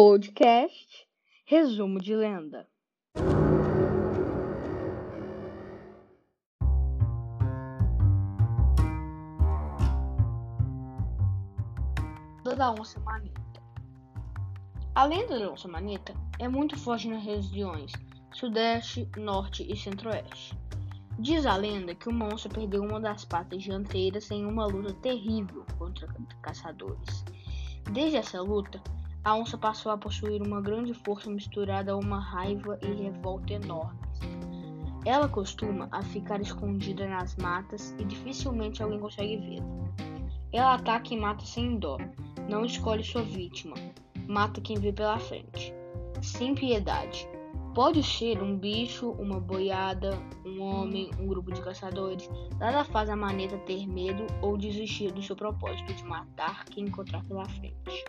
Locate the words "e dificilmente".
37.98-38.82